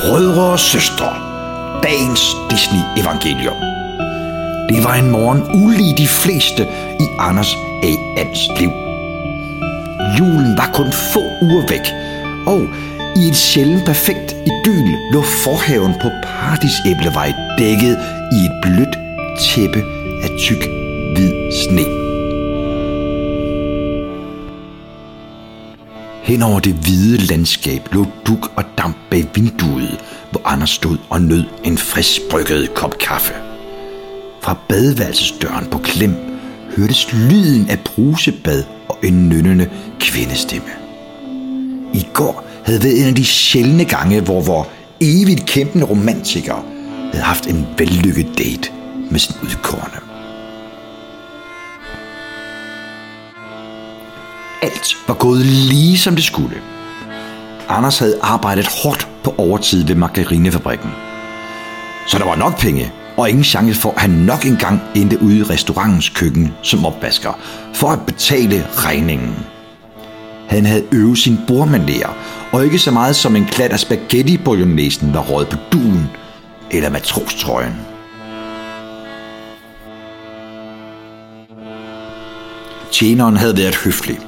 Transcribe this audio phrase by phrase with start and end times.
[0.00, 1.10] Brødre og søstre,
[1.82, 3.58] dagens Disney-evangelium.
[4.68, 6.62] Det var en morgen ulig de fleste
[7.00, 8.20] i Anders A.
[8.20, 8.70] Ans liv.
[10.18, 11.86] Julen var kun få uger væk,
[12.46, 12.60] og
[13.16, 17.98] i et sjældent perfekt idyl lå forhaven på Paradisæblevej dækket
[18.32, 18.98] i et blødt
[19.40, 19.82] tæppe
[20.22, 20.68] af tyk
[21.14, 21.97] hvid sne.
[26.28, 29.98] Hen over det hvide landskab lå duk og damp bag vinduet,
[30.30, 33.34] hvor Anders stod og nød en frisk brygget kop kaffe.
[34.42, 36.14] Fra badeværelsesdøren på klem
[36.76, 39.70] hørtes lyden af brusebad og en nynnende
[40.00, 40.68] kvindestemme.
[41.94, 44.68] I går havde været en af de sjældne gange, hvor vor
[45.00, 46.64] evigt kæmpende romantiker
[47.12, 48.70] havde haft en vellykket date
[49.10, 50.07] med sin udkårne.
[54.62, 56.56] Alt var gået lige som det skulle.
[57.68, 60.90] Anders havde arbejdet hårdt på overtid ved margarinefabrikken.
[62.06, 65.38] Så der var nok penge, og ingen chance for, at han nok engang endte ude
[65.38, 67.32] i restaurantens køkken som opvasker,
[67.74, 69.36] for at betale regningen.
[70.48, 72.10] Han havde øvet sin bordmanér,
[72.52, 76.06] og ikke så meget som en klat af spaghetti bolognesen var røget på duen
[76.70, 77.74] eller matrostrøjen.
[82.92, 84.18] Tjeneren havde været høflig,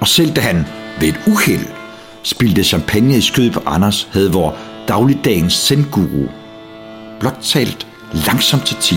[0.00, 0.66] og selv da han
[1.00, 1.66] ved et uheld
[2.22, 4.56] spildte champagne i skød på Anders, havde vor
[4.88, 6.26] dagligdagens sendguru
[7.20, 7.86] blot talt
[8.26, 8.96] langsomt til ti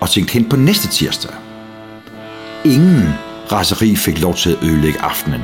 [0.00, 1.30] og tænkt hen på næste tirsdag.
[2.64, 3.08] Ingen
[3.52, 5.42] raseri fik lov til at ødelægge aftenen,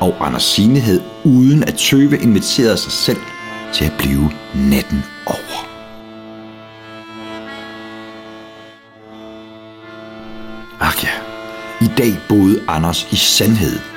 [0.00, 3.20] og Anders Signe havde uden at tøve inviteret sig selv
[3.72, 5.66] til at blive natten over.
[10.80, 11.10] Ach ja,
[11.80, 13.91] i dag boede Anders i sandhed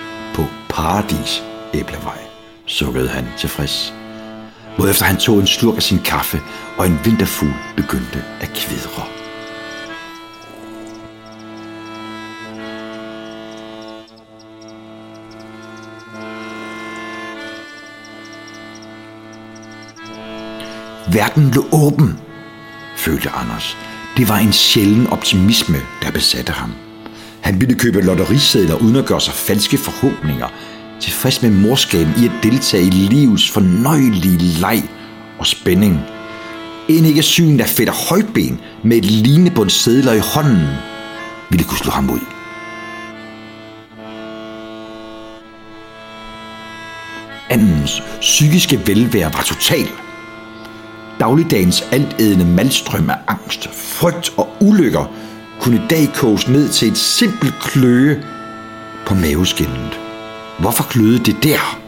[0.75, 2.19] Paradis Æblevej,
[2.65, 3.93] sukkede han tilfreds.
[4.77, 6.41] Hvorefter han tog en slurk af sin kaffe,
[6.77, 9.03] og en vinterfugl begyndte at kvidre.
[21.13, 22.19] Verden lå åben,
[22.97, 23.77] følte Anders.
[24.17, 26.71] Det var en sjælden optimisme, der besatte ham.
[27.45, 30.47] Han ville købe lotterisedler uden at gøre sig falske forhåbninger,
[30.99, 34.83] tilfreds med morskaben i at deltage i livets fornøjelige leg
[35.39, 35.99] og spænding.
[36.89, 40.67] End ikke syn af fætter højben med et lignende sædler i hånden
[41.49, 42.19] ville kunne slå ham ud.
[47.49, 49.87] Andens psykiske velvære var total.
[51.19, 55.24] Dagligdagens altædende malstrøm af angst, frygt og ulykker
[55.65, 58.23] kunne i dag koges ned til et simpelt kløe
[59.05, 59.99] på maveskinnet.
[60.59, 61.79] Hvorfor kløede det der?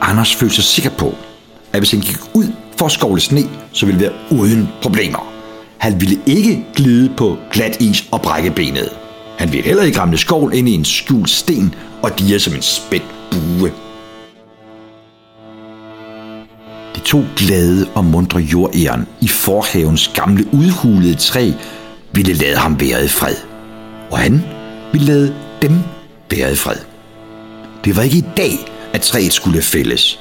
[0.00, 1.14] Anders følte sig sikker på,
[1.72, 2.46] at hvis han gik ud
[2.78, 5.32] for at skovle sne, så ville det være uden problemer.
[5.78, 8.90] Han ville ikke glide på glat is og brække benet.
[9.38, 12.62] Han ville heller ikke ramle skovl ind i en skjult sten og dire som en
[12.62, 13.85] spændt bue.
[17.06, 21.52] To glade og mundre jordæren i forhavens gamle udhulede træ
[22.12, 23.34] ville lade ham være i fred.
[24.10, 24.44] Og han
[24.92, 25.72] ville lade dem
[26.30, 26.76] være i fred.
[27.84, 28.52] Det var ikke i dag,
[28.92, 30.20] at træet skulle fælles.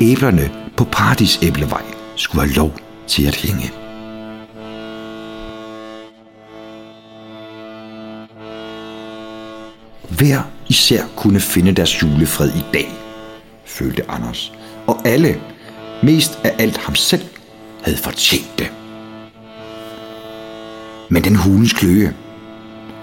[0.00, 1.82] Æblerne på Paradis æblevej
[2.16, 2.72] skulle have lov
[3.06, 3.72] til at hænge.
[10.08, 12.92] Hver især kunne finde deres julefred i dag,
[13.64, 14.52] følte Anders.
[14.86, 15.40] Og alle,
[16.02, 17.24] mest af alt ham selv,
[17.82, 18.72] havde fortjent det.
[21.08, 22.14] Men den hulens kløe,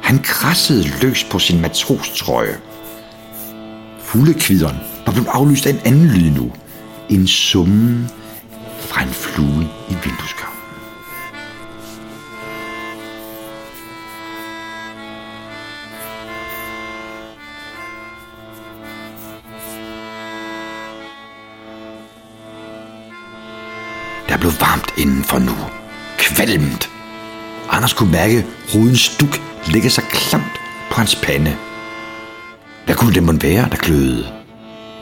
[0.02, 2.58] han krassede løs på sin matrostrøje.
[4.00, 6.52] Fuglekvideren var blevet aflyst af en anden lyd nu.
[7.10, 8.10] En summen
[8.80, 10.51] fra en flue i vindueskarmen.
[24.32, 25.56] Der blev varmt indenfor nu.
[26.18, 26.90] Kvalmt.
[27.70, 28.46] Anders kunne mærke
[28.76, 30.60] rudens duk lægge sig klamt
[30.92, 31.56] på hans pande.
[32.86, 34.28] Hvad kunne det måtte være, der kløede?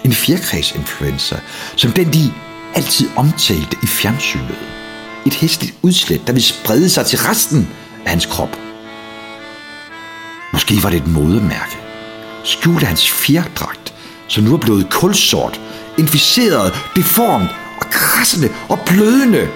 [0.06, 1.40] En fjerkræsinfluenza,
[1.76, 2.34] som den de
[2.76, 4.58] altid omtalte i fjernsynet.
[5.26, 7.70] Et hæsligt udslæt, der ville sprede sig til resten
[8.06, 8.60] af hans krop.
[10.54, 11.78] Måske var det et modemærke.
[12.44, 13.94] Skjulte hans fjerdragt,
[14.28, 15.62] som nu er blevet kulsort,
[15.98, 17.50] inficeret, deformt
[17.92, 19.50] krassende og blødende.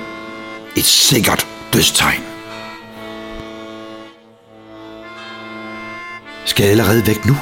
[0.76, 2.24] Et sikkert dødstegn.
[6.46, 7.38] Skal jeg allerede væk nu?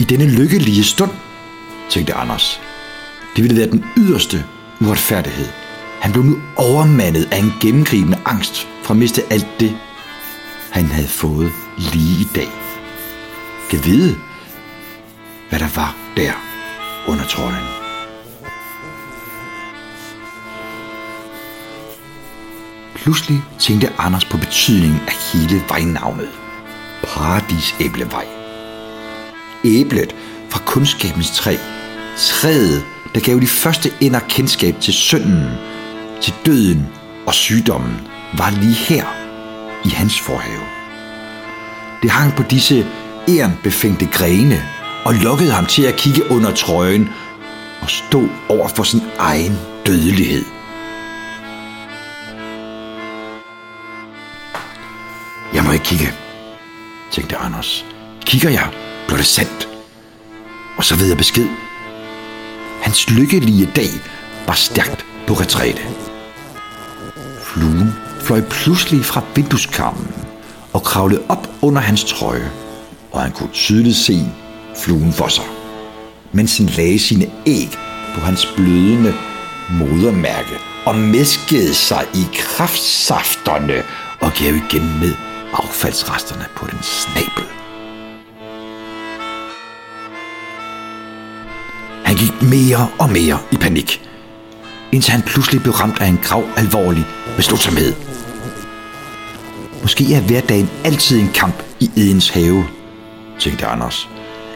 [0.00, 1.10] I denne lykkelige stund?
[1.90, 2.60] tænkte Anders.
[3.36, 4.44] Det ville være den yderste
[4.80, 5.48] uretfærdighed.
[6.00, 9.76] Han blev nu overmandet af en gennemgribende angst for at miste alt det,
[10.70, 12.48] han havde fået lige i dag.
[13.70, 14.16] Kan vide,
[15.48, 16.32] hvad der var der
[17.08, 17.87] under trolden.
[23.02, 26.28] Pludselig tænkte Anders på betydningen af hele vejnavnet.
[27.04, 28.26] Paradisæblevej.
[29.64, 30.14] Æblet
[30.50, 31.56] fra kundskabens træ.
[32.16, 32.84] Træet,
[33.14, 35.50] der gav de første ender kendskab til synden,
[36.22, 36.86] til døden
[37.26, 37.96] og sygdommen,
[38.38, 39.04] var lige her
[39.84, 40.66] i hans forhave.
[42.02, 42.86] Det hang på disse
[43.28, 44.62] ærenbefængte grene
[45.04, 47.08] og lukkede ham til at kigge under trøjen
[47.80, 50.57] og stå over for sin egen dødelighed.
[55.68, 56.12] Må ikke kigge,
[57.12, 57.84] tænkte Anders.
[58.20, 58.68] Kigger jeg,
[59.06, 59.68] bliver det sandt.
[60.76, 61.46] Og så ved jeg besked.
[62.82, 63.90] Hans lykkelige dag
[64.46, 65.82] var stærkt på retræte.
[67.44, 70.14] Fluen fløj pludselig fra vindueskarmen
[70.72, 72.50] og kravlede op under hans trøje,
[73.12, 74.26] og han kunne tydeligt se
[74.84, 75.44] fluen for sig,
[76.32, 77.70] mens han lagde sine æg
[78.14, 79.14] på hans blødende
[79.70, 80.56] modermærke
[80.86, 83.82] og mæskede sig i kraftsafterne
[84.20, 85.14] og gav igen med
[85.52, 87.44] affaldsresterne på den snabel.
[92.04, 94.08] Han gik mere og mere i panik,
[94.92, 97.06] indtil han pludselig blev ramt af en grav alvorlig
[97.36, 97.94] beslutsomhed.
[99.82, 102.64] Måske er hverdagen altid en kamp i Edens have,
[103.40, 104.08] tænkte Anders.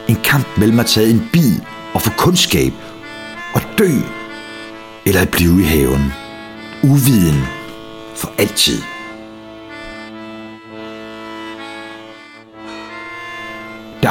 [0.07, 1.59] En kamp mellem at tage en bid
[1.93, 2.73] og få kundskab
[3.53, 3.91] og dø,
[5.05, 6.13] eller at blive i haven.
[6.83, 7.41] Uviden
[8.15, 8.92] for altid.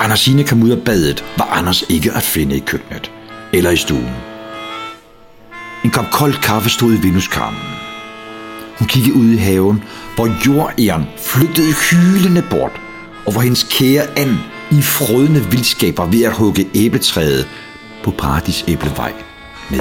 [0.02, 3.10] Andersine kom ud af badet, var Anders ikke at finde i køkkenet
[3.52, 4.10] eller i stuen.
[5.84, 7.60] En kop kold kaffe stod i vindueskarmen.
[8.78, 9.84] Hun kiggede ud i haven,
[10.14, 12.80] hvor jordæren flygtede hylende bort,
[13.26, 14.36] og hvor hendes kære and
[14.70, 17.48] i frødende vildskab var ved at hugge æbletræet
[18.04, 19.12] på paradisæblevej
[19.70, 19.80] med